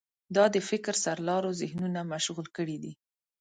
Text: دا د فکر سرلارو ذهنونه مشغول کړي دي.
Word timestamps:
دا 0.35 0.45
د 0.55 0.57
فکر 0.69 0.93
سرلارو 1.03 1.49
ذهنونه 1.61 1.99
مشغول 2.13 2.47
کړي 2.57 2.77
دي. 2.83 2.93